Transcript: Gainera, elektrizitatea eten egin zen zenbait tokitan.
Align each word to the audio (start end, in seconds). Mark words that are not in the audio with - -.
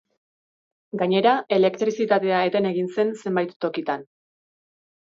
Gainera, 1.01 1.33
elektrizitatea 1.59 2.41
eten 2.51 2.71
egin 2.73 2.91
zen 2.97 3.17
zenbait 3.23 3.57
tokitan. 3.67 4.11